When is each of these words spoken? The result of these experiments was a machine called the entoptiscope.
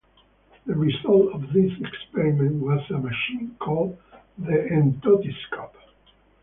The 0.65 0.73
result 0.73 1.31
of 1.31 1.53
these 1.53 1.79
experiments 1.79 2.55
was 2.55 2.81
a 2.89 2.97
machine 2.97 3.55
called 3.59 3.99
the 4.39 4.67
entoptiscope. 4.71 5.75